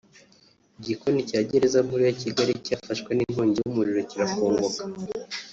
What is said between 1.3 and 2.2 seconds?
Gereza Nkuru ya